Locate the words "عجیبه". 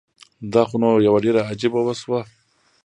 1.49-1.79